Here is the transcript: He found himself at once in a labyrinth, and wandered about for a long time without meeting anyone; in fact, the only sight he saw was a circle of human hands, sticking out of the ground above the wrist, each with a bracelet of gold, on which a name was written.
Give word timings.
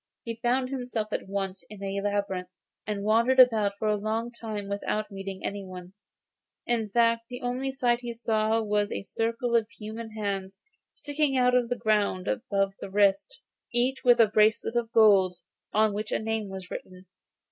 He 0.23 0.37
found 0.41 0.69
himself 0.69 1.09
at 1.13 1.27
once 1.27 1.63
in 1.69 1.83
a 1.83 2.01
labyrinth, 2.01 2.49
and 2.87 3.03
wandered 3.03 3.39
about 3.39 3.73
for 3.77 3.87
a 3.87 3.95
long 3.95 4.31
time 4.31 4.67
without 4.67 5.11
meeting 5.11 5.45
anyone; 5.45 5.93
in 6.65 6.89
fact, 6.89 7.27
the 7.29 7.43
only 7.43 7.69
sight 7.71 7.99
he 7.99 8.11
saw 8.11 8.63
was 8.63 8.91
a 8.91 9.03
circle 9.03 9.55
of 9.55 9.69
human 9.69 10.13
hands, 10.13 10.57
sticking 10.91 11.37
out 11.37 11.53
of 11.53 11.69
the 11.69 11.77
ground 11.77 12.27
above 12.27 12.73
the 12.79 12.89
wrist, 12.89 13.41
each 13.71 14.03
with 14.03 14.19
a 14.19 14.25
bracelet 14.25 14.75
of 14.75 14.91
gold, 14.91 15.37
on 15.71 15.93
which 15.93 16.11
a 16.11 16.17
name 16.17 16.49
was 16.49 16.71
written. 16.71 17.05